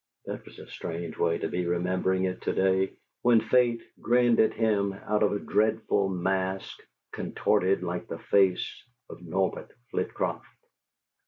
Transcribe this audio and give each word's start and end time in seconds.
That 0.25 0.43
was 0.47 0.57
a 0.57 0.65
strange 0.65 1.15
way 1.19 1.37
to 1.37 1.47
be 1.47 1.67
remembering 1.67 2.23
it 2.23 2.41
to 2.41 2.53
day, 2.53 2.93
when 3.21 3.39
Fate 3.39 3.83
grinned 4.01 4.39
at 4.39 4.51
him 4.53 4.93
out 4.93 5.21
of 5.21 5.31
a 5.31 5.37
dreadful 5.37 6.09
mask 6.09 6.79
contorted 7.13 7.83
like 7.83 8.07
the 8.07 8.17
face 8.17 8.83
of 9.11 9.21
Norbert 9.21 9.69
Flitcroft. 9.91 10.47